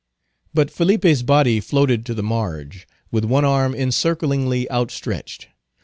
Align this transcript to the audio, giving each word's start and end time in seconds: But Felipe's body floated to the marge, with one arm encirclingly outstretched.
But 0.51 0.71
Felipe's 0.71 1.21
body 1.21 1.59
floated 1.59 2.07
to 2.07 2.15
the 2.15 2.23
marge, 2.23 2.87
with 3.11 3.23
one 3.23 3.45
arm 3.45 3.75
encirclingly 3.75 4.67
outstretched. 4.71 5.49